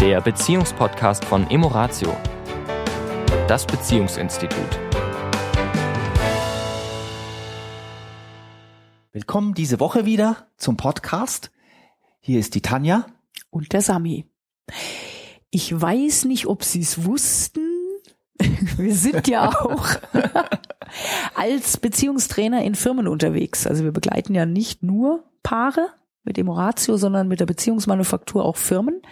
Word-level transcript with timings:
der 0.00 0.22
Beziehungspodcast 0.22 1.26
von 1.26 1.50
Emoratio, 1.50 2.16
das 3.46 3.66
Beziehungsinstitut. 3.66 4.80
Willkommen 9.12 9.52
diese 9.52 9.78
Woche 9.78 10.06
wieder 10.06 10.46
zum 10.56 10.78
Podcast. 10.78 11.50
Hier 12.18 12.40
ist 12.40 12.54
die 12.54 12.62
Tanja. 12.62 13.04
Und 13.50 13.74
der 13.74 13.82
Sami. 13.82 14.24
Ich 15.50 15.78
weiß 15.78 16.24
nicht, 16.24 16.46
ob 16.46 16.64
Sie 16.64 16.80
es 16.80 17.04
wussten. 17.04 17.60
Wir 18.78 18.94
sind 18.94 19.28
ja 19.28 19.50
auch 19.50 19.86
als 21.34 21.76
Beziehungstrainer 21.76 22.62
in 22.62 22.74
Firmen 22.74 23.06
unterwegs. 23.06 23.66
Also 23.66 23.84
wir 23.84 23.92
begleiten 23.92 24.34
ja 24.34 24.46
nicht 24.46 24.82
nur 24.82 25.24
Paare 25.42 25.88
mit 26.24 26.38
dem 26.38 26.48
Horatio, 26.48 26.96
sondern 26.96 27.28
mit 27.28 27.40
der 27.40 27.46
Beziehungsmanufaktur 27.46 28.46
auch 28.46 28.56
Firmen. 28.56 29.02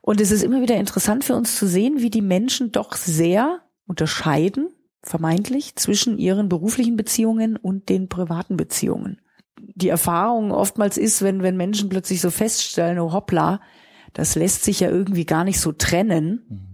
Und 0.00 0.20
es 0.20 0.30
ist 0.30 0.42
immer 0.42 0.62
wieder 0.62 0.76
interessant 0.76 1.24
für 1.24 1.34
uns 1.34 1.56
zu 1.56 1.66
sehen, 1.66 1.96
wie 1.98 2.10
die 2.10 2.22
Menschen 2.22 2.72
doch 2.72 2.94
sehr 2.94 3.60
unterscheiden, 3.86 4.68
vermeintlich, 5.02 5.76
zwischen 5.76 6.18
ihren 6.18 6.48
beruflichen 6.48 6.96
Beziehungen 6.96 7.56
und 7.56 7.88
den 7.88 8.08
privaten 8.08 8.56
Beziehungen. 8.56 9.20
Die 9.58 9.88
Erfahrung 9.88 10.52
oftmals 10.52 10.96
ist, 10.96 11.22
wenn, 11.22 11.42
wenn 11.42 11.56
Menschen 11.56 11.88
plötzlich 11.88 12.20
so 12.20 12.30
feststellen, 12.30 12.98
oh 12.98 13.12
hoppla, 13.12 13.60
das 14.12 14.34
lässt 14.34 14.64
sich 14.64 14.80
ja 14.80 14.90
irgendwie 14.90 15.26
gar 15.26 15.44
nicht 15.44 15.60
so 15.60 15.72
trennen. 15.72 16.44
Mhm 16.48 16.70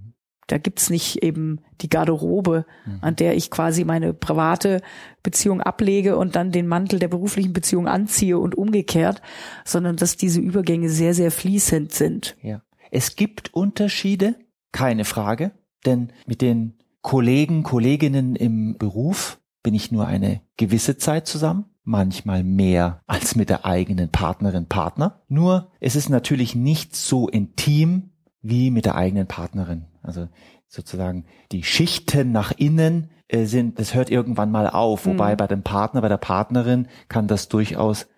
da 0.46 0.58
gibt's 0.58 0.90
nicht 0.90 1.22
eben 1.22 1.60
die 1.80 1.88
Garderobe, 1.88 2.66
mhm. 2.86 2.98
an 3.00 3.16
der 3.16 3.36
ich 3.36 3.50
quasi 3.50 3.84
meine 3.84 4.14
private 4.14 4.80
Beziehung 5.22 5.60
ablege 5.60 6.16
und 6.16 6.36
dann 6.36 6.52
den 6.52 6.68
Mantel 6.68 6.98
der 6.98 7.08
beruflichen 7.08 7.52
Beziehung 7.52 7.88
anziehe 7.88 8.38
und 8.38 8.56
umgekehrt, 8.56 9.22
sondern 9.64 9.96
dass 9.96 10.16
diese 10.16 10.40
Übergänge 10.40 10.88
sehr, 10.88 11.14
sehr 11.14 11.30
fließend 11.30 11.92
sind. 11.92 12.36
Ja. 12.42 12.62
Es 12.90 13.16
gibt 13.16 13.54
Unterschiede, 13.54 14.36
keine 14.72 15.04
Frage, 15.04 15.52
denn 15.84 16.12
mit 16.26 16.42
den 16.42 16.78
Kollegen, 17.02 17.62
Kolleginnen 17.62 18.36
im 18.36 18.76
Beruf 18.78 19.38
bin 19.62 19.74
ich 19.74 19.92
nur 19.92 20.06
eine 20.06 20.40
gewisse 20.56 20.96
Zeit 20.96 21.26
zusammen, 21.26 21.66
manchmal 21.82 22.42
mehr 22.42 23.00
als 23.06 23.36
mit 23.36 23.48
der 23.48 23.64
eigenen 23.64 24.10
Partnerin, 24.10 24.66
Partner. 24.66 25.22
Nur 25.28 25.70
es 25.80 25.96
ist 25.96 26.08
natürlich 26.08 26.54
nicht 26.54 26.96
so 26.96 27.28
intim 27.28 28.10
wie 28.42 28.70
mit 28.70 28.84
der 28.84 28.96
eigenen 28.96 29.26
Partnerin. 29.26 29.86
Also 30.02 30.28
sozusagen 30.68 31.26
die 31.52 31.62
Schichten 31.62 32.32
nach 32.32 32.52
innen 32.52 33.10
äh, 33.28 33.44
sind, 33.44 33.78
das 33.78 33.94
hört 33.94 34.10
irgendwann 34.10 34.50
mal 34.50 34.68
auf. 34.68 35.06
Mhm. 35.06 35.10
Wobei 35.12 35.36
bei 35.36 35.46
dem 35.46 35.62
Partner, 35.62 36.00
bei 36.00 36.08
der 36.08 36.16
Partnerin 36.16 36.88
kann 37.08 37.28
das 37.28 37.48
durchaus, 37.48 38.08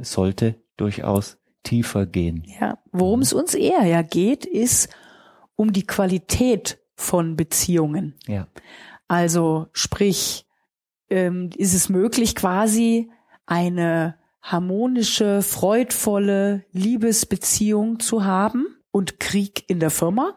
sollte 0.00 0.56
durchaus 0.76 1.38
tiefer 1.66 2.06
gehen. 2.06 2.44
Ja, 2.60 2.78
worum 2.92 3.20
es 3.20 3.32
uns 3.32 3.54
eher 3.54 3.84
ja 3.84 4.02
geht, 4.02 4.46
ist 4.46 4.88
um 5.56 5.72
die 5.72 5.86
Qualität 5.86 6.78
von 6.94 7.36
Beziehungen. 7.36 8.14
Ja. 8.26 8.46
Also 9.08 9.66
sprich, 9.72 10.46
ähm, 11.10 11.50
ist 11.56 11.74
es 11.74 11.88
möglich 11.88 12.34
quasi 12.36 13.10
eine 13.46 14.16
harmonische, 14.42 15.42
freudvolle 15.42 16.64
Liebesbeziehung 16.72 17.98
zu 17.98 18.24
haben 18.24 18.66
und 18.92 19.18
Krieg 19.18 19.64
in 19.68 19.80
der 19.80 19.90
Firma? 19.90 20.34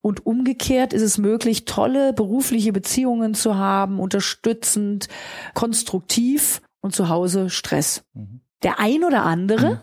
Und 0.00 0.24
umgekehrt 0.24 0.92
ist 0.92 1.02
es 1.02 1.18
möglich, 1.18 1.64
tolle 1.64 2.12
berufliche 2.12 2.72
Beziehungen 2.72 3.34
zu 3.34 3.56
haben, 3.56 3.98
unterstützend, 3.98 5.08
konstruktiv 5.52 6.62
und 6.80 6.94
zu 6.94 7.08
Hause 7.08 7.50
Stress. 7.50 8.04
Mhm. 8.14 8.40
Der 8.62 8.78
ein 8.78 9.04
oder 9.04 9.24
andere 9.24 9.74
mhm 9.74 9.80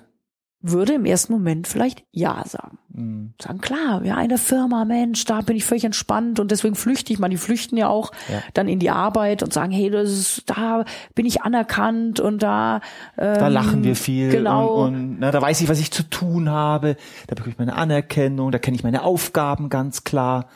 würde 0.64 0.94
im 0.94 1.06
ersten 1.06 1.34
Moment 1.34 1.68
vielleicht 1.68 2.06
Ja 2.12 2.42
sagen. 2.48 2.80
Mhm. 2.94 3.34
Sagen, 3.40 3.60
klar, 3.60 4.04
ja, 4.06 4.16
eine 4.16 4.38
Firma, 4.38 4.86
Mensch, 4.86 5.26
da 5.26 5.42
bin 5.42 5.58
ich 5.58 5.66
völlig 5.66 5.84
entspannt 5.84 6.40
und 6.40 6.52
deswegen 6.52 6.76
flüchte 6.76 7.12
ich. 7.12 7.20
Man, 7.20 7.32
die 7.32 7.38
flüchten 7.38 7.76
ja 7.76 7.90
auch 7.90 8.12
ja. 8.32 8.42
dann 8.54 8.70
in 8.70 8.80
die 8.80 8.90
Arbeit 8.90 9.44
und 9.44 9.52
sagen, 9.52 9.74
hey, 9.74 9.90
das 9.90 10.10
ist, 10.10 10.44
da 10.50 10.86
bin 11.16 11.26
ich 11.26 11.42
anerkannt 11.42 12.22
und 12.22 12.42
da 12.42 12.80
ähm, 13.18 13.36
Da 13.36 13.50
lachen 13.50 13.84
wir 13.84 13.98
viel 13.98 14.30
genau. 14.30 14.86
und, 14.86 14.96
und 14.96 15.20
na, 15.20 15.32
da 15.32 15.42
weiß 15.42 15.60
ich, 15.60 15.68
was 15.68 15.80
ich 15.80 15.92
zu 15.92 16.04
tun 16.04 16.50
habe, 16.50 16.96
da 17.28 17.36
bekomme 17.36 17.52
ich 17.52 17.60
meine 17.60 17.76
Anerkennung, 17.76 18.52
da 18.52 18.58
kenne 18.58 18.76
ich 18.76 18.84
meine 18.84 19.04
Aufgaben 19.04 19.68
ganz 19.68 20.06
klar. 20.06 20.48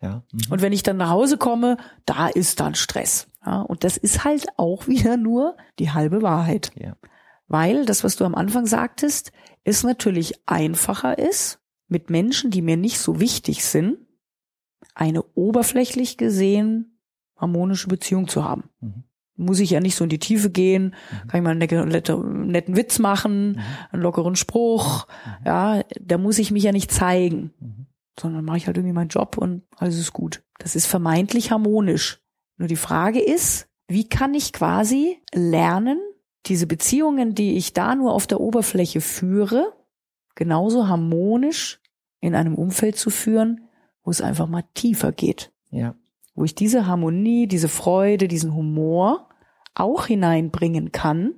Ja. 0.00 0.22
Mhm. 0.30 0.40
Und 0.50 0.62
wenn 0.62 0.72
ich 0.72 0.84
dann 0.84 0.98
nach 0.98 1.10
Hause 1.10 1.38
komme, 1.38 1.76
da 2.04 2.28
ist 2.28 2.60
dann 2.60 2.76
Stress. 2.76 3.26
Ja, 3.44 3.62
und 3.62 3.82
das 3.82 3.96
ist 3.96 4.24
halt 4.24 4.46
auch 4.56 4.86
wieder 4.86 5.16
nur 5.16 5.56
die 5.80 5.90
halbe 5.90 6.22
Wahrheit. 6.22 6.70
Ja. 6.76 6.94
Weil 7.48 7.84
das, 7.84 8.04
was 8.04 8.16
du 8.16 8.24
am 8.24 8.34
Anfang 8.34 8.66
sagtest, 8.66 9.32
es 9.64 9.84
natürlich 9.84 10.46
einfacher 10.46 11.18
ist, 11.18 11.60
mit 11.88 12.10
Menschen, 12.10 12.50
die 12.50 12.62
mir 12.62 12.76
nicht 12.76 12.98
so 12.98 13.20
wichtig 13.20 13.64
sind, 13.64 13.98
eine 14.94 15.22
oberflächlich 15.34 16.16
gesehen 16.16 16.96
harmonische 17.36 17.88
Beziehung 17.88 18.28
zu 18.28 18.44
haben. 18.44 18.64
Mhm. 18.80 19.04
Muss 19.38 19.60
ich 19.60 19.70
ja 19.70 19.80
nicht 19.80 19.96
so 19.96 20.04
in 20.04 20.10
die 20.10 20.18
Tiefe 20.18 20.50
gehen, 20.50 20.94
mhm. 21.10 21.28
kann 21.28 21.38
ich 21.38 21.44
mal 21.44 21.50
einen 21.50 21.88
netten, 21.88 22.46
netten 22.46 22.76
Witz 22.76 22.98
machen, 22.98 23.52
mhm. 23.52 23.62
einen 23.92 24.02
lockeren 24.02 24.36
Spruch, 24.36 25.06
mhm. 25.06 25.46
ja, 25.46 25.82
da 26.00 26.18
muss 26.18 26.38
ich 26.38 26.50
mich 26.50 26.62
ja 26.62 26.72
nicht 26.72 26.90
zeigen, 26.90 27.52
mhm. 27.60 27.86
sondern 28.18 28.44
mache 28.44 28.56
ich 28.56 28.66
halt 28.66 28.78
irgendwie 28.78 28.94
meinen 28.94 29.08
Job 29.08 29.36
und 29.36 29.62
alles 29.76 29.98
ist 29.98 30.12
gut. 30.12 30.42
Das 30.58 30.74
ist 30.74 30.86
vermeintlich 30.86 31.50
harmonisch. 31.50 32.22
Nur 32.56 32.68
die 32.68 32.76
Frage 32.76 33.20
ist, 33.20 33.68
wie 33.88 34.08
kann 34.08 34.32
ich 34.32 34.54
quasi 34.54 35.18
lernen, 35.34 36.00
diese 36.48 36.66
Beziehungen, 36.66 37.34
die 37.34 37.56
ich 37.56 37.72
da 37.72 37.94
nur 37.94 38.12
auf 38.12 38.26
der 38.26 38.40
Oberfläche 38.40 39.00
führe, 39.00 39.72
genauso 40.34 40.88
harmonisch 40.88 41.80
in 42.20 42.34
einem 42.34 42.54
Umfeld 42.54 42.96
zu 42.96 43.10
führen, 43.10 43.68
wo 44.02 44.10
es 44.10 44.20
einfach 44.20 44.46
mal 44.46 44.64
tiefer 44.74 45.12
geht. 45.12 45.52
Ja. 45.70 45.94
Wo 46.34 46.44
ich 46.44 46.54
diese 46.54 46.86
Harmonie, 46.86 47.46
diese 47.46 47.68
Freude, 47.68 48.28
diesen 48.28 48.54
Humor 48.54 49.28
auch 49.74 50.06
hineinbringen 50.06 50.92
kann, 50.92 51.34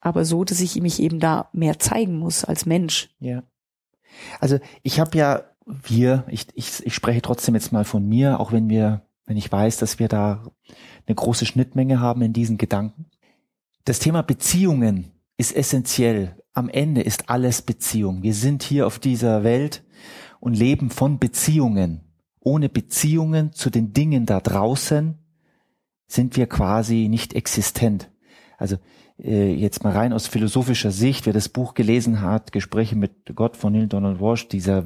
aber 0.00 0.24
so, 0.24 0.44
dass 0.44 0.60
ich 0.60 0.80
mich 0.80 1.00
eben 1.00 1.20
da 1.20 1.48
mehr 1.52 1.78
zeigen 1.78 2.18
muss 2.18 2.44
als 2.44 2.66
Mensch. 2.66 3.10
Ja. 3.20 3.44
Also 4.40 4.58
ich 4.82 5.00
habe 5.00 5.16
ja, 5.16 5.44
wir, 5.64 6.24
ich, 6.28 6.46
ich, 6.54 6.84
ich 6.84 6.94
spreche 6.94 7.22
trotzdem 7.22 7.54
jetzt 7.54 7.72
mal 7.72 7.84
von 7.84 8.06
mir, 8.06 8.40
auch 8.40 8.52
wenn 8.52 8.68
wir, 8.68 9.02
wenn 9.26 9.36
ich 9.36 9.50
weiß, 9.50 9.78
dass 9.78 9.98
wir 9.98 10.08
da 10.08 10.44
eine 11.06 11.14
große 11.14 11.46
Schnittmenge 11.46 12.00
haben 12.00 12.22
in 12.22 12.32
diesen 12.32 12.58
Gedanken. 12.58 13.06
Das 13.84 13.98
Thema 13.98 14.22
Beziehungen 14.22 15.10
ist 15.36 15.56
essentiell. 15.56 16.36
Am 16.52 16.68
Ende 16.68 17.00
ist 17.00 17.28
alles 17.28 17.62
Beziehung. 17.62 18.22
Wir 18.22 18.34
sind 18.34 18.62
hier 18.62 18.86
auf 18.86 19.00
dieser 19.00 19.42
Welt 19.42 19.82
und 20.38 20.56
leben 20.56 20.90
von 20.90 21.18
Beziehungen. 21.18 22.02
Ohne 22.38 22.68
Beziehungen 22.68 23.52
zu 23.52 23.70
den 23.70 23.92
Dingen 23.92 24.24
da 24.24 24.40
draußen 24.40 25.18
sind 26.06 26.36
wir 26.36 26.46
quasi 26.46 27.08
nicht 27.08 27.34
existent. 27.34 28.10
Also 28.56 28.76
äh, 29.18 29.52
jetzt 29.52 29.82
mal 29.82 29.92
rein 29.92 30.12
aus 30.12 30.28
philosophischer 30.28 30.92
Sicht, 30.92 31.26
wer 31.26 31.32
das 31.32 31.48
Buch 31.48 31.74
gelesen 31.74 32.20
hat, 32.20 32.52
Gespräche 32.52 32.94
mit 32.94 33.34
Gott 33.34 33.56
von 33.56 33.72
Neil 33.72 33.88
Donald 33.88 34.20
Walsh, 34.20 34.46
dieser, 34.46 34.84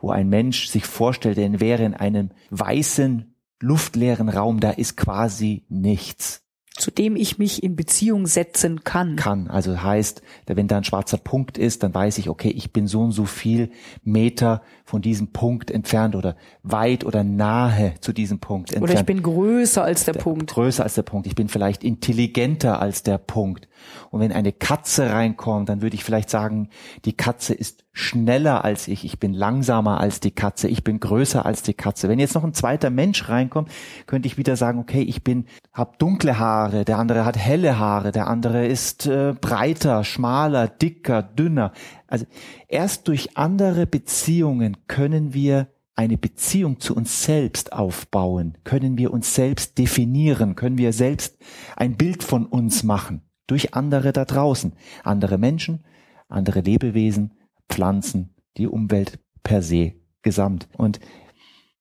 wo 0.00 0.10
ein 0.10 0.28
Mensch 0.28 0.66
sich 0.66 0.86
vorstellt, 0.86 1.38
er 1.38 1.60
wäre 1.60 1.84
in 1.84 1.94
einem 1.94 2.30
weißen, 2.50 3.32
luftleeren 3.60 4.28
Raum, 4.28 4.58
da 4.58 4.70
ist 4.70 4.96
quasi 4.96 5.64
nichts 5.68 6.43
zu 6.76 6.90
dem 6.90 7.14
ich 7.14 7.38
mich 7.38 7.62
in 7.62 7.76
Beziehung 7.76 8.26
setzen 8.26 8.82
kann. 8.82 9.16
Kann. 9.16 9.48
Also 9.48 9.82
heißt, 9.82 10.22
wenn 10.46 10.66
da 10.66 10.78
ein 10.78 10.84
schwarzer 10.84 11.18
Punkt 11.18 11.56
ist, 11.56 11.84
dann 11.84 11.94
weiß 11.94 12.18
ich, 12.18 12.28
okay, 12.28 12.50
ich 12.50 12.72
bin 12.72 12.88
so 12.88 13.02
und 13.02 13.12
so 13.12 13.26
viel 13.26 13.70
Meter 14.02 14.62
von 14.84 15.00
diesem 15.00 15.28
Punkt 15.28 15.70
entfernt 15.70 16.14
oder 16.14 16.36
weit 16.62 17.04
oder 17.04 17.24
nahe 17.24 17.94
zu 18.00 18.12
diesem 18.12 18.38
Punkt 18.38 18.70
entfernt. 18.70 18.90
Oder 18.90 19.00
ich 19.00 19.06
bin 19.06 19.22
größer 19.22 19.82
als 19.82 20.04
der, 20.04 20.14
der 20.14 20.20
Punkt. 20.20 20.50
Größer 20.50 20.82
als 20.82 20.94
der 20.94 21.02
Punkt. 21.02 21.26
Ich 21.26 21.34
bin 21.34 21.48
vielleicht 21.48 21.82
intelligenter 21.82 22.80
als 22.80 23.02
der 23.02 23.16
Punkt. 23.16 23.66
Und 24.10 24.20
wenn 24.20 24.32
eine 24.32 24.52
Katze 24.52 25.10
reinkommt, 25.10 25.68
dann 25.68 25.82
würde 25.82 25.96
ich 25.96 26.04
vielleicht 26.04 26.30
sagen, 26.30 26.68
die 27.04 27.14
Katze 27.14 27.54
ist 27.54 27.84
schneller 27.92 28.64
als 28.64 28.88
ich, 28.88 29.04
ich 29.04 29.20
bin 29.20 29.32
langsamer 29.32 30.00
als 30.00 30.18
die 30.20 30.32
Katze, 30.32 30.68
ich 30.68 30.82
bin 30.82 31.00
größer 31.00 31.46
als 31.46 31.62
die 31.62 31.74
Katze. 31.74 32.08
Wenn 32.08 32.18
jetzt 32.18 32.34
noch 32.34 32.44
ein 32.44 32.52
zweiter 32.52 32.90
Mensch 32.90 33.28
reinkommt, 33.28 33.70
könnte 34.06 34.26
ich 34.26 34.36
wieder 34.36 34.56
sagen, 34.56 34.80
okay, 34.80 35.02
ich 35.02 35.22
bin 35.22 35.46
hab 35.72 35.98
dunkle 35.98 36.38
Haare, 36.38 36.84
der 36.84 36.98
andere 36.98 37.24
hat 37.24 37.38
helle 37.38 37.78
Haare, 37.78 38.10
der 38.10 38.26
andere 38.26 38.66
ist 38.66 39.06
äh, 39.06 39.34
breiter, 39.40 40.02
schmaler, 40.02 40.66
dicker, 40.66 41.22
dünner. 41.22 41.72
Also 42.14 42.26
erst 42.68 43.08
durch 43.08 43.36
andere 43.36 43.88
Beziehungen 43.88 44.76
können 44.86 45.34
wir 45.34 45.66
eine 45.96 46.16
Beziehung 46.16 46.78
zu 46.78 46.94
uns 46.94 47.24
selbst 47.24 47.72
aufbauen, 47.72 48.56
können 48.62 48.96
wir 48.98 49.12
uns 49.12 49.34
selbst 49.34 49.78
definieren, 49.78 50.54
können 50.54 50.78
wir 50.78 50.92
selbst 50.92 51.36
ein 51.74 51.96
Bild 51.96 52.22
von 52.22 52.46
uns 52.46 52.84
machen 52.84 53.22
durch 53.48 53.74
andere 53.74 54.12
da 54.12 54.24
draußen. 54.24 54.74
Andere 55.02 55.38
Menschen, 55.38 55.84
andere 56.28 56.60
Lebewesen, 56.60 57.34
Pflanzen, 57.68 58.36
die 58.58 58.68
Umwelt 58.68 59.18
per 59.42 59.60
se 59.60 59.94
gesamt. 60.22 60.68
Und 60.76 61.00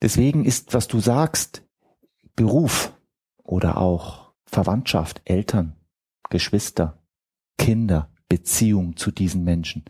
deswegen 0.01 0.45
ist, 0.45 0.73
was 0.73 0.87
du 0.87 0.99
sagst, 0.99 1.63
Beruf 2.35 2.97
oder 3.43 3.77
auch 3.77 4.33
Verwandtschaft, 4.45 5.21
Eltern, 5.25 5.75
Geschwister, 6.31 7.03
Kinder, 7.59 8.12
Beziehung 8.33 8.95
zu 8.95 9.11
diesen 9.11 9.43
Menschen, 9.43 9.83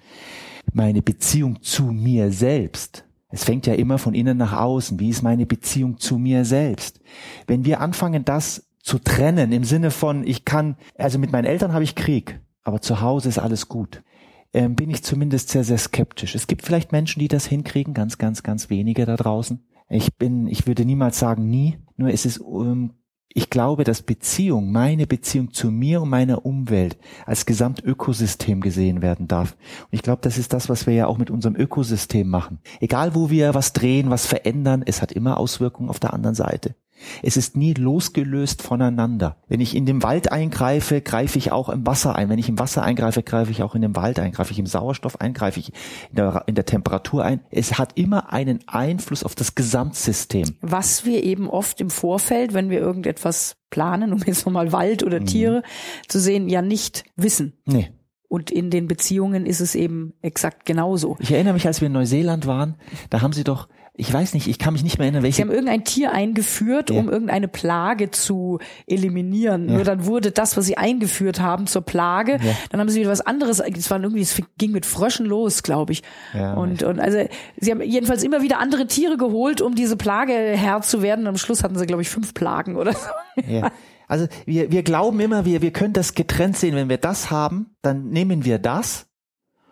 meine 0.74 1.02
Beziehung 1.02 1.62
zu 1.62 1.84
mir 1.84 2.32
selbst, 2.32 3.06
Es 3.36 3.46
fängt 3.46 3.66
ja 3.66 3.74
immer 3.74 3.98
von 3.98 4.14
innen 4.14 4.38
nach 4.38 4.54
außen. 4.54 5.00
Wie 5.00 5.10
ist 5.10 5.24
meine 5.24 5.48
Beziehung 5.48 5.98
zu 5.98 6.20
mir 6.20 6.46
selbst? 6.46 7.02
Wenn 7.48 7.66
wir 7.66 7.82
anfangen, 7.82 8.26
das 8.26 8.68
zu 8.84 9.00
trennen 9.00 9.52
im 9.52 9.64
Sinne 9.64 9.90
von, 9.90 10.24
ich 10.28 10.46
kann, 10.46 10.78
also 11.00 11.18
mit 11.18 11.32
meinen 11.32 11.46
Eltern 11.46 11.74
habe 11.74 11.84
ich 11.84 11.96
Krieg, 11.96 12.40
aber 12.62 12.80
zu 12.80 13.02
Hause 13.02 13.30
ist 13.30 13.40
alles 13.40 13.70
gut, 13.70 14.04
ähm, 14.54 14.76
bin 14.76 14.92
ich 14.92 15.04
zumindest 15.04 15.50
sehr, 15.50 15.64
sehr 15.64 15.80
skeptisch. 15.80 16.36
Es 16.36 16.46
gibt 16.46 16.62
vielleicht 16.62 16.92
Menschen, 16.92 17.22
die 17.22 17.28
das 17.28 17.48
hinkriegen, 17.48 17.96
ganz, 17.96 18.20
ganz, 18.20 18.44
ganz 18.44 18.70
wenige 18.70 19.08
da 19.08 19.16
draußen. 19.16 19.66
Ich 19.90 20.16
bin, 20.16 20.46
ich 20.48 20.68
würde 20.68 20.86
niemals 20.86 21.18
sagen 21.18 21.50
nie, 21.50 21.80
nur 21.98 22.10
es 22.10 22.28
ist 22.28 22.40
ähm, 22.40 22.92
ich 23.34 23.50
glaube, 23.50 23.84
dass 23.84 24.02
Beziehung, 24.02 24.72
meine 24.72 25.08
Beziehung 25.08 25.52
zu 25.54 25.72
mir 25.72 26.02
und 26.02 26.10
meiner 26.10 26.46
Umwelt 26.46 26.98
als 27.26 27.46
Gesamtökosystem 27.46 28.62
gesehen 28.62 29.02
werden 29.02 29.28
darf. 29.28 29.56
Und 29.82 29.94
ich 29.94 30.04
glaube, 30.04 30.22
das 30.22 30.38
ist 30.38 30.54
das, 30.54 30.70
was 30.70 30.86
wir 30.86 30.94
ja 30.94 31.08
auch 31.08 31.18
mit 31.18 31.32
unserem 31.32 31.56
Ökosystem 31.56 32.28
machen. 32.28 32.60
Egal, 32.80 33.16
wo 33.16 33.30
wir 33.30 33.54
was 33.54 33.74
drehen, 33.74 34.10
was 34.10 34.26
verändern, 34.26 34.84
es 34.86 35.02
hat 35.02 35.12
immer 35.12 35.38
Auswirkungen 35.38 35.90
auf 35.90 36.00
der 36.00 36.14
anderen 36.14 36.36
Seite. 36.36 36.76
Es 37.22 37.38
ist 37.38 37.58
nie 37.58 37.74
losgelöst 37.74 38.62
voneinander. 38.62 39.38
Wenn 39.48 39.62
ich 39.62 39.76
in 39.76 39.86
den 39.86 40.04
Wald 40.04 40.32
eingreife, 40.32 41.02
greife 41.02 41.38
ich 41.38 41.52
auch 41.52 41.70
im 41.70 41.86
Wasser 41.86 42.16
ein. 42.16 42.30
Wenn 42.30 42.40
ich 42.40 42.50
im 42.50 42.60
Wasser 42.60 42.84
eingreife, 42.84 43.24
greife 43.24 43.52
ich 43.52 43.64
auch 43.64 43.76
in 43.76 43.82
den 43.82 43.96
Wald 43.96 44.20
ein. 44.20 44.32
Greife 44.32 44.52
ich 44.52 44.60
im 44.60 44.66
Sauerstoff 44.66 45.22
ein, 45.22 45.34
greife 45.34 45.60
ich 45.60 45.72
in 46.10 46.16
der, 46.16 46.44
in 46.48 46.56
der 46.56 46.66
Temperatur 46.66 47.24
ein. 47.24 47.42
Es 47.50 47.78
hat 47.78 47.98
immer 47.98 48.32
einen 48.32 48.60
Einfluss 48.68 49.24
auf 49.24 49.36
das 49.36 49.56
Gesamtsystem. 49.56 50.56
Was 50.62 51.06
wir 51.06 51.24
eben 51.24 51.50
oft 51.50 51.82
im 51.82 51.90
Vorfeld, 51.90 52.54
wenn 52.54 52.70
wir 52.70 52.80
irgendetwas 52.80 53.56
planen, 53.70 54.14
um 54.14 54.20
jetzt 54.26 54.46
nochmal 54.46 54.72
Wald 54.72 55.04
oder 55.04 55.20
mhm. 55.20 55.26
Tiere 55.26 55.58
mhm. 55.58 56.08
zu 56.08 56.20
sehen, 56.20 56.50
ja 56.50 56.62
nicht 56.62 57.06
wissen. 57.16 57.54
Nee. 57.66 57.92
Und 58.34 58.50
in 58.50 58.72
den 58.72 58.88
Beziehungen 58.88 59.46
ist 59.46 59.60
es 59.60 59.76
eben 59.76 60.14
exakt 60.24 60.66
genauso. 60.66 61.18
Ich 61.20 61.32
erinnere 61.32 61.54
mich, 61.54 61.68
als 61.68 61.82
wir 61.82 61.86
in 61.86 61.92
Neuseeland 61.92 62.48
waren, 62.48 62.78
da 63.12 63.22
haben 63.22 63.32
sie 63.32 63.44
doch 63.44 63.68
ich 63.96 64.12
weiß 64.12 64.34
nicht, 64.34 64.48
ich 64.48 64.58
kann 64.58 64.74
mich 64.74 64.82
nicht 64.82 64.98
mehr 64.98 65.06
erinnern, 65.06 65.22
welche. 65.22 65.36
Sie 65.36 65.42
haben 65.44 65.52
irgendein 65.52 65.84
Tier 65.84 66.14
eingeführt, 66.14 66.90
ja. 66.90 67.00
um 67.00 67.10
irgendeine 67.10 67.48
Plage 67.48 68.10
zu 68.10 68.58
eliminieren. 68.88 69.70
Ja. 69.70 69.76
Nur 69.76 69.84
dann 69.84 70.08
wurde 70.08 70.32
das, 70.32 70.58
was 70.58 70.66
sie 70.66 70.78
eingeführt 70.78 71.40
haben, 71.40 71.68
zur 71.68 71.84
Plage. 71.84 72.40
Ja. 72.42 72.56
Dann 72.72 72.80
haben 72.80 72.90
sie 72.90 73.02
wieder 73.02 73.12
was 73.12 73.22
anderes. 73.22 73.60
Es 73.60 73.92
war 73.92 74.02
irgendwie, 74.02 74.22
es 74.22 74.42
ging 74.58 74.72
mit 74.72 74.88
Fröschen 74.88 75.28
los, 75.28 75.62
glaube 75.62 75.92
ich. 75.94 76.02
Ja, 76.34 76.56
und, 76.56 76.82
und 76.82 77.00
also 77.00 77.20
sie 77.58 77.70
haben 77.70 77.82
jedenfalls 77.84 78.24
immer 78.24 78.42
wieder 78.42 78.58
andere 78.58 78.88
Tiere 78.88 79.16
geholt, 79.16 79.62
um 79.62 79.76
diese 79.76 79.96
Plage 79.96 80.34
Herr 80.34 80.82
zu 80.82 81.04
werden. 81.04 81.22
Und 81.22 81.28
am 81.28 81.38
Schluss 81.38 81.64
hatten 81.64 81.78
sie, 81.78 81.86
glaube 81.86 82.02
ich, 82.02 82.10
fünf 82.10 82.34
Plagen 82.34 82.78
oder 82.78 82.94
so. 82.94 83.10
Also 84.14 84.28
wir, 84.46 84.72
wir 84.72 84.84
glauben 84.84 85.20
immer, 85.22 85.44
wir, 85.44 85.64
wir 85.64 85.72
können 85.72 85.94
das 85.94 86.14
getrennt 86.14 86.56
sehen. 86.56 86.76
Wenn 86.76 86.88
wir 86.88 87.00
das 87.00 87.32
haben, 87.32 87.76
dann 87.82 88.10
nehmen 88.10 88.46
wir 88.46 88.60
das 88.60 89.08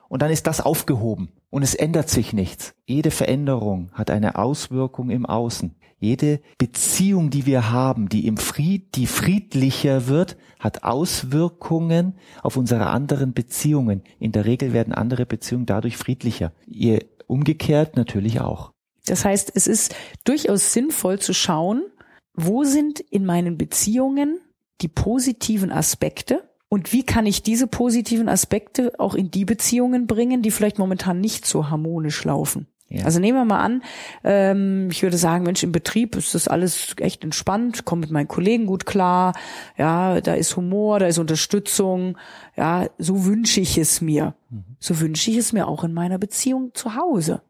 und 0.08 0.24
dann 0.24 0.32
ist 0.32 0.48
das 0.48 0.62
aufgehoben 0.62 1.30
und 1.52 1.62
es 1.62 1.76
ändert 1.76 2.10
sich 2.10 2.34
nichts. 2.34 2.74
Jede 2.88 3.12
Veränderung 3.12 3.92
hat 3.94 4.10
eine 4.10 4.38
Auswirkung 4.38 5.12
im 5.12 5.28
Außen. 5.28 5.76
Jede 6.00 6.40
Beziehung, 6.58 7.30
die 7.30 7.46
wir 7.46 7.70
haben, 7.70 8.10
die 8.10 8.26
im 8.26 8.38
Fried, 8.38 8.96
die 8.96 9.06
friedlicher 9.06 10.08
wird, 10.08 10.38
hat 10.58 10.84
Auswirkungen 10.84 12.16
auf 12.42 12.58
unsere 12.58 12.88
anderen 12.88 13.34
Beziehungen. 13.34 14.02
In 14.18 14.32
der 14.32 14.46
Regel 14.46 14.74
werden 14.74 14.92
andere 14.92 15.28
Beziehungen 15.28 15.68
dadurch 15.68 15.98
friedlicher. 15.98 16.52
Ihr 16.66 17.06
umgekehrt 17.28 17.96
natürlich 17.96 18.42
auch. 18.42 18.72
Das 19.06 19.24
heißt, 19.24 19.52
es 19.54 19.68
ist 19.68 19.94
durchaus 20.24 20.74
sinnvoll 20.74 21.20
zu 21.20 21.36
schauen, 21.36 21.84
wo 22.34 22.64
sind 22.64 23.00
in 23.00 23.26
meinen 23.26 23.58
Beziehungen 23.58 24.40
die 24.82 24.88
positiven 24.88 25.72
Aspekte 25.72 26.44
und 26.70 26.94
wie 26.94 27.04
kann 27.04 27.26
ich 27.26 27.44
diese 27.44 27.68
positiven 27.68 28.30
Aspekte 28.30 28.94
auch 28.98 29.14
in 29.14 29.30
die 29.30 29.46
Beziehungen 29.46 30.08
bringen, 30.08 30.42
die 30.42 30.52
vielleicht 30.52 30.80
momentan 30.80 31.20
nicht 31.20 31.46
so 31.46 31.70
harmonisch 31.70 32.24
laufen? 32.24 32.68
Ja. 32.92 33.06
Also 33.06 33.20
nehmen 33.20 33.38
wir 33.38 33.46
mal 33.46 33.62
an, 33.62 33.84
ähm, 34.24 34.90
ich 34.92 35.02
würde 35.02 35.18
sagen, 35.18 35.46
Mensch, 35.46 35.64
im 35.64 35.72
Betrieb 35.72 36.16
ist 36.18 36.36
das 36.36 36.50
alles 36.50 36.94
echt 37.00 37.24
entspannt, 37.24 37.86
komme 37.86 38.02
mit 38.02 38.12
meinen 38.12 38.28
Kollegen 38.28 38.66
gut 38.66 38.86
klar, 38.86 39.34
ja, 39.78 40.20
da 40.20 40.34
ist 40.34 40.58
Humor, 40.58 41.00
da 41.00 41.08
ist 41.08 41.18
Unterstützung, 41.18 42.18
ja, 42.58 42.88
so 42.98 43.26
wünsche 43.26 43.62
ich 43.62 43.78
es 43.78 44.02
mir. 44.02 44.36
Mhm. 44.50 44.76
So 44.80 45.00
wünsche 45.00 45.32
ich 45.32 45.38
es 45.38 45.54
mir 45.54 45.68
auch 45.68 45.86
in 45.86 45.94
meiner 45.94 46.18
Beziehung 46.18 46.72
zu 46.74 46.96
Hause. 46.96 47.42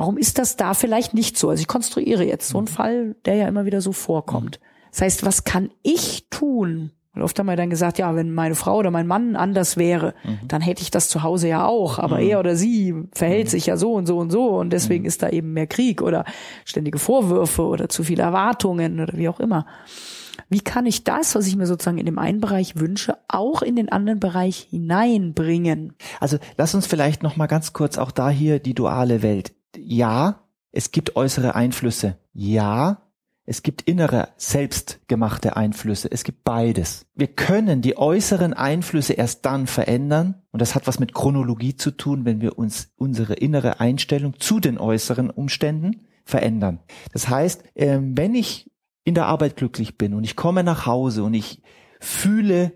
Warum 0.00 0.16
ist 0.16 0.38
das 0.38 0.56
da 0.56 0.72
vielleicht 0.74 1.12
nicht 1.12 1.36
so? 1.36 1.50
Also 1.50 1.60
ich 1.60 1.68
konstruiere 1.68 2.24
jetzt 2.24 2.48
so 2.48 2.58
einen 2.58 2.66
mhm. 2.66 2.70
Fall, 2.70 3.16
der 3.26 3.34
ja 3.34 3.48
immer 3.48 3.66
wieder 3.66 3.80
so 3.80 3.92
vorkommt. 3.92 4.58
Mhm. 4.60 4.64
Das 4.92 5.02
heißt, 5.02 5.26
was 5.26 5.44
kann 5.44 5.70
ich 5.82 6.26
tun, 6.30 6.90
und 7.14 7.22
oft 7.22 7.38
haben 7.38 7.46
wir 7.46 7.56
dann 7.56 7.70
gesagt, 7.70 7.98
ja, 7.98 8.14
wenn 8.14 8.32
meine 8.32 8.54
Frau 8.54 8.78
oder 8.78 8.90
mein 8.90 9.06
Mann 9.06 9.34
anders 9.34 9.76
wäre, 9.76 10.14
mhm. 10.24 10.48
dann 10.48 10.62
hätte 10.62 10.82
ich 10.82 10.90
das 10.90 11.08
zu 11.08 11.22
Hause 11.22 11.48
ja 11.48 11.66
auch. 11.66 11.98
Aber 11.98 12.18
mhm. 12.18 12.28
er 12.28 12.40
oder 12.40 12.56
sie 12.56 12.94
verhält 13.12 13.48
mhm. 13.48 13.50
sich 13.50 13.66
ja 13.66 13.76
so 13.76 13.92
und 13.92 14.06
so 14.06 14.16
und 14.18 14.30
so 14.30 14.58
und 14.58 14.72
deswegen 14.72 15.02
mhm. 15.02 15.08
ist 15.08 15.22
da 15.22 15.28
eben 15.28 15.52
mehr 15.52 15.66
Krieg 15.66 16.02
oder 16.02 16.24
ständige 16.64 16.98
Vorwürfe 16.98 17.62
oder 17.62 17.88
zu 17.88 18.04
viele 18.04 18.22
Erwartungen 18.22 19.00
oder 19.00 19.18
wie 19.18 19.28
auch 19.28 19.40
immer. 19.40 19.66
Wie 20.48 20.60
kann 20.60 20.86
ich 20.86 21.04
das, 21.04 21.34
was 21.34 21.46
ich 21.46 21.56
mir 21.56 21.66
sozusagen 21.66 21.98
in 21.98 22.06
dem 22.06 22.18
einen 22.18 22.40
Bereich 22.40 22.76
wünsche, 22.76 23.18
auch 23.28 23.62
in 23.62 23.76
den 23.76 23.90
anderen 23.90 24.20
Bereich 24.20 24.68
hineinbringen? 24.70 25.94
Also 26.20 26.38
lass 26.56 26.74
uns 26.74 26.86
vielleicht 26.86 27.22
noch 27.22 27.36
mal 27.36 27.48
ganz 27.48 27.72
kurz 27.72 27.98
auch 27.98 28.12
da 28.12 28.30
hier 28.30 28.60
die 28.60 28.74
duale 28.74 29.22
Welt. 29.22 29.52
Ja, 29.76 30.44
es 30.72 30.90
gibt 30.90 31.16
äußere 31.16 31.54
Einflüsse. 31.54 32.16
Ja, 32.32 33.10
es 33.44 33.64
gibt 33.64 33.82
innere, 33.82 34.28
selbstgemachte 34.36 35.56
Einflüsse. 35.56 36.08
Es 36.10 36.22
gibt 36.22 36.44
beides. 36.44 37.06
Wir 37.14 37.26
können 37.26 37.82
die 37.82 37.96
äußeren 37.96 38.54
Einflüsse 38.54 39.14
erst 39.14 39.44
dann 39.44 39.66
verändern. 39.66 40.42
Und 40.52 40.62
das 40.62 40.74
hat 40.74 40.86
was 40.86 41.00
mit 41.00 41.14
Chronologie 41.14 41.74
zu 41.74 41.90
tun, 41.90 42.24
wenn 42.24 42.40
wir 42.40 42.58
uns 42.58 42.92
unsere 42.96 43.34
innere 43.34 43.80
Einstellung 43.80 44.38
zu 44.38 44.60
den 44.60 44.78
äußeren 44.78 45.30
Umständen 45.30 46.06
verändern. 46.24 46.78
Das 47.12 47.28
heißt, 47.28 47.64
ähm, 47.74 48.16
wenn 48.16 48.36
ich 48.36 48.70
in 49.02 49.14
der 49.14 49.26
Arbeit 49.26 49.56
glücklich 49.56 49.98
bin 49.98 50.14
und 50.14 50.22
ich 50.22 50.36
komme 50.36 50.62
nach 50.62 50.86
Hause 50.86 51.24
und 51.24 51.34
ich 51.34 51.60
fühle 51.98 52.72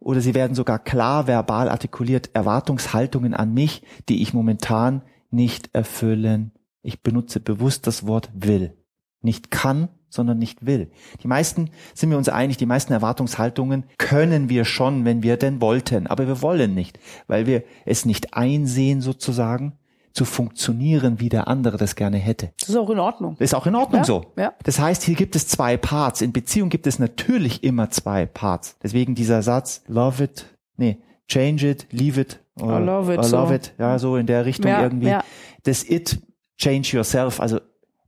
oder 0.00 0.20
sie 0.20 0.34
werden 0.34 0.54
sogar 0.54 0.78
klar 0.78 1.26
verbal 1.26 1.68
artikuliert 1.68 2.30
Erwartungshaltungen 2.34 3.34
an 3.34 3.52
mich, 3.52 3.82
die 4.08 4.22
ich 4.22 4.32
momentan 4.32 5.02
nicht 5.34 5.74
erfüllen. 5.74 6.52
Ich 6.82 7.02
benutze 7.02 7.40
bewusst 7.40 7.86
das 7.86 8.06
Wort 8.06 8.30
will. 8.34 8.76
Nicht 9.20 9.50
kann, 9.50 9.88
sondern 10.08 10.38
nicht 10.38 10.64
will. 10.64 10.90
Die 11.22 11.28
meisten, 11.28 11.70
sind 11.94 12.10
wir 12.10 12.18
uns 12.18 12.28
einig, 12.28 12.56
die 12.56 12.66
meisten 12.66 12.92
Erwartungshaltungen 12.92 13.84
können 13.98 14.48
wir 14.48 14.64
schon, 14.64 15.04
wenn 15.04 15.22
wir 15.22 15.36
denn 15.36 15.60
wollten, 15.60 16.06
aber 16.06 16.26
wir 16.26 16.40
wollen 16.40 16.74
nicht, 16.74 16.98
weil 17.26 17.46
wir 17.46 17.64
es 17.84 18.04
nicht 18.04 18.34
einsehen 18.34 19.00
sozusagen, 19.00 19.78
zu 20.12 20.24
funktionieren, 20.24 21.18
wie 21.18 21.28
der 21.28 21.48
andere 21.48 21.76
das 21.76 21.96
gerne 21.96 22.18
hätte. 22.18 22.52
Das 22.60 22.68
ist 22.68 22.76
auch 22.76 22.88
in 22.88 23.00
Ordnung. 23.00 23.34
Das 23.38 23.50
ist 23.50 23.54
auch 23.54 23.66
in 23.66 23.74
Ordnung 23.74 24.02
ja, 24.02 24.04
so. 24.04 24.32
Ja. 24.36 24.54
Das 24.62 24.78
heißt, 24.78 25.02
hier 25.02 25.16
gibt 25.16 25.34
es 25.34 25.48
zwei 25.48 25.76
Parts. 25.76 26.22
In 26.22 26.32
Beziehung 26.32 26.68
gibt 26.68 26.86
es 26.86 27.00
natürlich 27.00 27.64
immer 27.64 27.90
zwei 27.90 28.24
Parts. 28.24 28.78
Deswegen 28.80 29.16
dieser 29.16 29.42
Satz, 29.42 29.82
love 29.88 30.22
it, 30.22 30.46
nee, 30.76 30.98
change 31.26 31.68
it, 31.68 31.88
leave 31.90 32.20
it, 32.20 32.43
I 32.60 32.78
love 32.78 33.12
it, 33.12 33.18
or 33.18 33.28
love 33.28 33.48
so. 33.48 33.54
it, 33.54 33.74
ja, 33.78 33.98
so 33.98 34.16
in 34.16 34.26
der 34.26 34.44
Richtung 34.46 34.70
ja, 34.70 34.82
irgendwie. 34.82 35.16
Das 35.64 35.82
it, 35.88 36.20
change 36.56 36.96
yourself, 36.96 37.40
also 37.40 37.60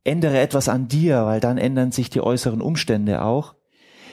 ändere 0.03 0.39
etwas 0.39 0.69
an 0.69 0.87
dir, 0.87 1.25
weil 1.25 1.39
dann 1.39 1.57
ändern 1.57 1.91
sich 1.91 2.09
die 2.09 2.21
äußeren 2.21 2.61
Umstände 2.61 3.23
auch, 3.23 3.55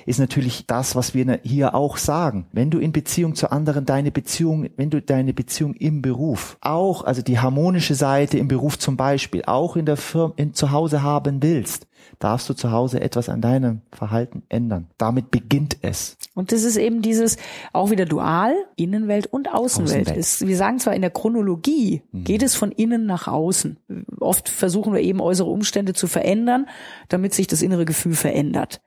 ist 0.06 0.18
natürlich 0.18 0.66
das, 0.66 0.96
was 0.96 1.14
wir 1.14 1.40
hier 1.42 1.74
auch 1.74 1.96
sagen. 1.96 2.46
Wenn 2.52 2.70
du 2.70 2.78
in 2.78 2.92
Beziehung 2.92 3.34
zu 3.34 3.50
anderen 3.50 3.86
deine 3.86 4.10
Beziehung, 4.10 4.68
wenn 4.76 4.90
du 4.90 5.00
deine 5.00 5.32
Beziehung 5.32 5.74
im 5.74 6.02
Beruf 6.02 6.56
auch, 6.60 7.04
also 7.04 7.22
die 7.22 7.38
harmonische 7.38 7.94
Seite 7.94 8.38
im 8.38 8.48
Beruf 8.48 8.78
zum 8.78 8.96
Beispiel, 8.96 9.44
auch 9.46 9.76
in 9.76 9.86
der 9.86 9.96
Firma, 9.96 10.34
in 10.36 10.54
zu 10.54 10.70
Hause 10.72 11.02
haben 11.02 11.42
willst, 11.42 11.86
darfst 12.18 12.48
du 12.48 12.54
zu 12.54 12.70
Hause 12.70 13.00
etwas 13.00 13.28
an 13.28 13.40
deinem 13.40 13.80
Verhalten 13.92 14.42
ändern. 14.48 14.88
Damit 14.98 15.30
beginnt 15.30 15.78
es. 15.82 16.16
Und 16.34 16.52
das 16.52 16.62
ist 16.64 16.76
eben 16.76 17.02
dieses 17.02 17.36
auch 17.72 17.90
wieder 17.90 18.04
dual, 18.04 18.54
Innenwelt 18.76 19.26
und 19.26 19.52
Außenwelt. 19.52 20.08
Außenwelt. 20.08 20.18
Es, 20.18 20.46
wir 20.46 20.56
sagen 20.56 20.78
zwar 20.78 20.94
in 20.94 21.02
der 21.02 21.10
Chronologie 21.10 22.02
mhm. 22.12 22.24
geht 22.24 22.42
es 22.42 22.54
von 22.54 22.72
innen 22.72 23.06
nach 23.06 23.28
außen. 23.28 23.78
Oft 24.20 24.48
versuchen 24.48 24.92
wir 24.92 25.00
eben 25.00 25.20
äußere 25.20 25.48
Umstände 25.48 25.94
zu 25.94 26.06
verändern, 26.06 26.66
damit 27.08 27.34
sich 27.34 27.46
das 27.46 27.62
innere 27.62 27.84
Gefühl 27.84 28.14
verändert. 28.14 28.80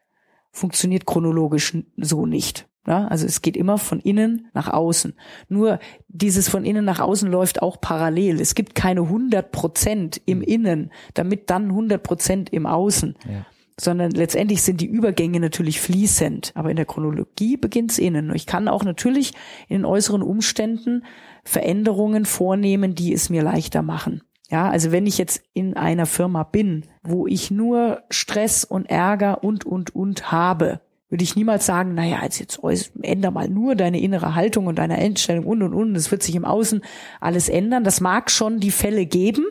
Funktioniert 0.57 1.05
chronologisch 1.05 1.77
so 1.97 2.25
nicht. 2.25 2.67
Ja, 2.87 3.05
also 3.09 3.27
es 3.27 3.43
geht 3.43 3.55
immer 3.55 3.77
von 3.77 3.99
innen 3.99 4.47
nach 4.55 4.69
außen. 4.69 5.13
Nur 5.49 5.77
dieses 6.07 6.49
von 6.49 6.65
innen 6.65 6.83
nach 6.83 6.99
außen 6.99 7.29
läuft 7.29 7.61
auch 7.61 7.79
parallel. 7.79 8.41
Es 8.41 8.55
gibt 8.55 8.73
keine 8.73 9.01
100 9.01 9.51
Prozent 9.51 10.19
im 10.25 10.41
Innen, 10.41 10.91
damit 11.13 11.51
dann 11.51 11.65
100 11.65 12.01
Prozent 12.01 12.49
im 12.51 12.65
Außen. 12.65 13.15
Ja. 13.25 13.45
Sondern 13.79 14.09
letztendlich 14.09 14.63
sind 14.63 14.81
die 14.81 14.87
Übergänge 14.87 15.39
natürlich 15.39 15.79
fließend. 15.79 16.53
Aber 16.55 16.71
in 16.71 16.77
der 16.77 16.85
Chronologie 16.85 17.57
beginnt's 17.57 17.99
innen. 17.99 18.33
Ich 18.33 18.47
kann 18.47 18.67
auch 18.67 18.83
natürlich 18.83 19.33
in 19.67 19.77
den 19.77 19.85
äußeren 19.85 20.23
Umständen 20.23 21.03
Veränderungen 21.43 22.25
vornehmen, 22.25 22.95
die 22.95 23.13
es 23.13 23.29
mir 23.29 23.43
leichter 23.43 23.83
machen. 23.83 24.23
Ja, 24.49 24.69
also 24.69 24.91
wenn 24.91 25.05
ich 25.05 25.17
jetzt 25.17 25.41
in 25.53 25.75
einer 25.75 26.05
Firma 26.05 26.43
bin, 26.43 26.85
wo 27.03 27.27
ich 27.27 27.51
nur 27.51 28.03
Stress 28.09 28.63
und 28.63 28.85
Ärger 28.89 29.43
und, 29.43 29.65
und, 29.65 29.93
und 29.93 30.31
habe, 30.31 30.79
würde 31.09 31.23
ich 31.23 31.35
niemals 31.35 31.65
sagen, 31.65 31.95
naja, 31.95 32.19
jetzt, 32.23 32.39
jetzt 32.39 32.91
änder 33.01 33.31
mal 33.31 33.49
nur 33.49 33.75
deine 33.75 33.99
innere 33.99 34.35
Haltung 34.35 34.67
und 34.67 34.77
deine 34.77 34.95
Einstellung 34.95 35.45
und 35.45 35.63
und 35.63 35.73
und, 35.73 35.95
es 35.95 36.11
wird 36.11 36.23
sich 36.23 36.35
im 36.35 36.45
Außen 36.45 36.81
alles 37.19 37.49
ändern. 37.49 37.83
Das 37.83 37.99
mag 37.99 38.31
schon 38.31 38.59
die 38.59 38.71
Fälle 38.71 39.05
geben, 39.05 39.45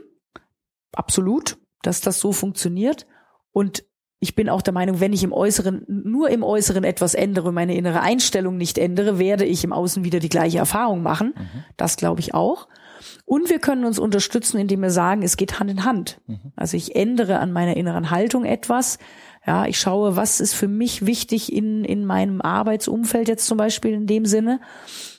absolut, 0.92 1.58
dass 1.82 2.00
das 2.00 2.18
so 2.18 2.32
funktioniert. 2.32 3.06
Und 3.52 3.84
ich 4.18 4.34
bin 4.34 4.48
auch 4.48 4.62
der 4.62 4.72
Meinung, 4.72 5.00
wenn 5.00 5.12
ich 5.12 5.22
im 5.22 5.32
Äußeren, 5.32 5.84
nur 5.86 6.30
im 6.30 6.42
Äußeren 6.42 6.84
etwas 6.84 7.14
ändere, 7.14 7.52
meine 7.52 7.76
innere 7.76 8.00
Einstellung 8.00 8.56
nicht 8.56 8.78
ändere, 8.78 9.18
werde 9.18 9.44
ich 9.44 9.62
im 9.62 9.74
Außen 9.74 10.04
wieder 10.04 10.20
die 10.20 10.30
gleiche 10.30 10.58
Erfahrung 10.58 11.02
machen. 11.02 11.34
Mhm. 11.36 11.64
Das 11.76 11.98
glaube 11.98 12.20
ich 12.20 12.32
auch. 12.32 12.66
Und 13.24 13.50
wir 13.50 13.58
können 13.58 13.84
uns 13.84 13.98
unterstützen, 13.98 14.58
indem 14.58 14.82
wir 14.82 14.90
sagen, 14.90 15.22
es 15.22 15.36
geht 15.36 15.58
Hand 15.58 15.70
in 15.70 15.84
Hand. 15.84 16.20
Mhm. 16.26 16.52
Also 16.56 16.76
ich 16.76 16.96
ändere 16.96 17.38
an 17.38 17.52
meiner 17.52 17.76
inneren 17.76 18.10
Haltung 18.10 18.44
etwas. 18.44 18.98
Ja, 19.46 19.66
ich 19.66 19.78
schaue, 19.78 20.16
was 20.16 20.40
ist 20.40 20.54
für 20.54 20.68
mich 20.68 21.06
wichtig 21.06 21.52
in, 21.52 21.84
in 21.84 22.04
meinem 22.04 22.40
Arbeitsumfeld 22.40 23.28
jetzt 23.28 23.46
zum 23.46 23.58
Beispiel 23.58 23.92
in 23.92 24.06
dem 24.06 24.26
Sinne. 24.26 24.60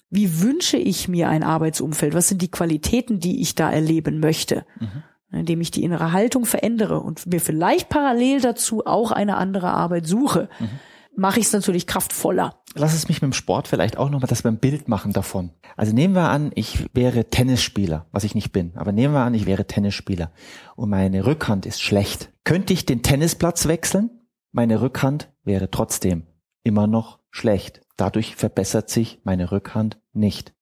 Wie 0.09 0.41
wünsche 0.41 0.77
ich 0.77 1.07
mir 1.07 1.29
ein 1.29 1.43
Arbeitsumfeld? 1.43 2.13
Was 2.13 2.29
sind 2.29 2.41
die 2.41 2.51
Qualitäten, 2.51 3.19
die 3.19 3.41
ich 3.41 3.55
da 3.55 3.71
erleben 3.71 4.19
möchte? 4.19 4.65
Mhm 4.79 5.03
indem 5.31 5.61
ich 5.61 5.71
die 5.71 5.83
innere 5.83 6.13
Haltung 6.13 6.45
verändere 6.45 7.01
und 7.01 7.27
mir 7.27 7.41
vielleicht 7.41 7.89
parallel 7.89 8.41
dazu 8.41 8.85
auch 8.85 9.11
eine 9.11 9.37
andere 9.37 9.69
Arbeit 9.71 10.07
suche, 10.07 10.49
mhm. 10.59 10.69
Mache 11.17 11.39
ich 11.39 11.47
es 11.47 11.53
natürlich 11.53 11.87
kraftvoller. 11.87 12.61
Lass 12.75 12.93
es 12.93 13.07
mich 13.07 13.21
mit 13.21 13.31
dem 13.31 13.33
Sport 13.33 13.67
vielleicht 13.67 13.97
auch 13.97 14.09
nochmal 14.09 14.27
das 14.27 14.43
beim 14.43 14.57
Bild 14.57 14.87
machen 14.87 15.11
davon. 15.11 15.51
Also 15.75 15.93
nehmen 15.93 16.15
wir 16.15 16.29
an, 16.29 16.51
ich 16.55 16.85
wäre 16.93 17.25
Tennisspieler, 17.25 18.05
was 18.11 18.23
ich 18.23 18.35
nicht 18.35 18.51
bin, 18.51 18.73
aber 18.75 18.91
nehmen 18.91 19.13
wir 19.13 19.21
an, 19.21 19.33
ich 19.33 19.45
wäre 19.45 19.65
Tennisspieler 19.65 20.31
und 20.75 20.89
meine 20.89 21.25
Rückhand 21.25 21.65
ist 21.65 21.81
schlecht. 21.81 22.31
Könnte 22.43 22.73
ich 22.73 22.85
den 22.85 23.01
Tennisplatz 23.01 23.67
wechseln? 23.67 24.11
Meine 24.51 24.79
Rückhand 24.81 25.31
wäre 25.43 25.71
trotzdem 25.71 26.27
immer 26.63 26.87
noch 26.87 27.19
schlecht. 27.31 27.81
Dadurch 27.97 28.35
verbessert 28.35 28.89
sich 28.89 29.19
meine 29.23 29.51
Rückhand 29.51 29.99
nicht. 30.13 30.53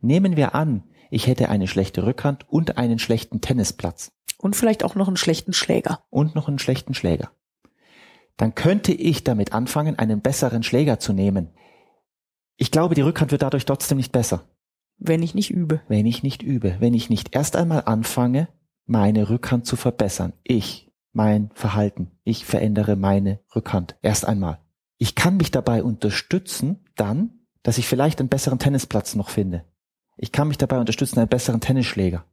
Nehmen 0.00 0.36
wir 0.36 0.54
an, 0.54 0.84
ich 1.10 1.26
hätte 1.26 1.48
eine 1.48 1.68
schlechte 1.68 2.04
Rückhand 2.04 2.48
und 2.48 2.76
einen 2.76 2.98
schlechten 2.98 3.40
Tennisplatz. 3.40 4.12
Und 4.38 4.56
vielleicht 4.56 4.84
auch 4.84 4.94
noch 4.94 5.08
einen 5.08 5.16
schlechten 5.16 5.52
Schläger. 5.52 6.04
Und 6.10 6.34
noch 6.34 6.48
einen 6.48 6.58
schlechten 6.58 6.94
Schläger. 6.94 7.30
Dann 8.36 8.54
könnte 8.54 8.92
ich 8.92 9.24
damit 9.24 9.52
anfangen, 9.52 9.98
einen 9.98 10.20
besseren 10.20 10.62
Schläger 10.62 10.98
zu 10.98 11.12
nehmen. 11.12 11.50
Ich 12.56 12.70
glaube, 12.70 12.94
die 12.94 13.00
Rückhand 13.02 13.32
wird 13.32 13.42
dadurch 13.42 13.64
trotzdem 13.64 13.98
nicht 13.98 14.12
besser. 14.12 14.44
Wenn 14.98 15.22
ich 15.22 15.34
nicht 15.34 15.50
übe. 15.50 15.80
Wenn 15.88 16.06
ich 16.06 16.22
nicht 16.22 16.42
übe. 16.42 16.76
Wenn 16.78 16.94
ich 16.94 17.10
nicht 17.10 17.34
erst 17.34 17.56
einmal 17.56 17.82
anfange, 17.86 18.48
meine 18.86 19.28
Rückhand 19.28 19.66
zu 19.66 19.76
verbessern. 19.76 20.32
Ich, 20.44 20.92
mein 21.12 21.50
Verhalten. 21.54 22.12
Ich 22.24 22.44
verändere 22.44 22.96
meine 22.96 23.40
Rückhand. 23.54 23.96
Erst 24.02 24.26
einmal. 24.26 24.58
Ich 24.98 25.14
kann 25.14 25.36
mich 25.36 25.50
dabei 25.50 25.82
unterstützen, 25.82 26.84
dann, 26.94 27.46
dass 27.62 27.78
ich 27.78 27.88
vielleicht 27.88 28.20
einen 28.20 28.28
besseren 28.28 28.58
Tennisplatz 28.58 29.14
noch 29.14 29.30
finde. 29.30 29.64
Ich 30.16 30.30
kann 30.30 30.48
mich 30.48 30.58
dabei 30.58 30.78
unterstützen, 30.78 31.18
einen 31.18 31.28
besseren 31.28 31.60
Tennisschläger. 31.60 32.24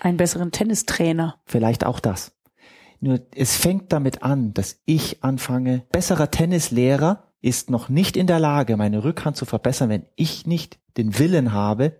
Einen 0.00 0.16
besseren 0.16 0.52
Tennistrainer. 0.52 1.40
Vielleicht 1.44 1.84
auch 1.84 2.00
das. 2.00 2.35
Nur 3.00 3.20
es 3.34 3.56
fängt 3.56 3.92
damit 3.92 4.22
an, 4.22 4.54
dass 4.54 4.80
ich 4.84 5.22
anfange, 5.22 5.84
besserer 5.92 6.30
Tennislehrer 6.30 7.24
ist 7.40 7.70
noch 7.70 7.88
nicht 7.88 8.16
in 8.16 8.26
der 8.26 8.40
Lage, 8.40 8.76
meine 8.76 9.04
Rückhand 9.04 9.36
zu 9.36 9.44
verbessern, 9.44 9.88
wenn 9.88 10.06
ich 10.16 10.46
nicht 10.46 10.78
den 10.96 11.18
Willen 11.18 11.52
habe, 11.52 11.96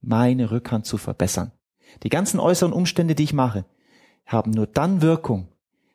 meine 0.00 0.50
Rückhand 0.50 0.86
zu 0.86 0.96
verbessern. 0.96 1.52
Die 2.02 2.08
ganzen 2.08 2.40
äußeren 2.40 2.72
Umstände, 2.72 3.14
die 3.14 3.24
ich 3.24 3.32
mache, 3.32 3.64
haben 4.26 4.50
nur 4.50 4.66
dann 4.66 5.02
Wirkung, 5.02 5.48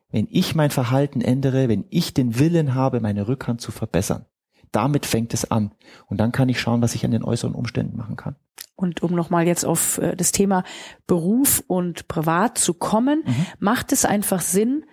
wenn 0.09 0.27
ich 0.29 0.55
mein 0.55 0.69
Verhalten 0.69 1.21
ändere, 1.21 1.69
wenn 1.69 1.85
ich 1.89 2.13
den 2.13 2.37
Willen 2.37 2.75
habe, 2.75 2.99
meine 2.99 3.27
Rückhand 3.27 3.61
zu 3.61 3.71
verbessern. 3.71 4.25
Damit 4.71 5.05
fängt 5.05 5.33
es 5.33 5.49
an. 5.49 5.71
Und 6.07 6.17
dann 6.17 6.31
kann 6.31 6.49
ich 6.49 6.59
schauen, 6.59 6.81
was 6.81 6.95
ich 6.95 7.05
an 7.05 7.11
den 7.11 7.23
äußeren 7.23 7.55
Umständen 7.55 7.97
machen 7.97 8.15
kann. 8.15 8.35
Und 8.75 9.03
um 9.03 9.13
nochmal 9.13 9.47
jetzt 9.47 9.65
auf 9.65 9.97
äh, 9.99 10.15
das 10.15 10.31
Thema 10.31 10.63
Beruf 11.07 11.63
und 11.67 12.07
Privat 12.07 12.57
zu 12.57 12.73
kommen, 12.73 13.23
mhm. 13.25 13.45
macht 13.59 13.91
es 13.91 14.05
einfach 14.05 14.41
Sinn, 14.41 14.85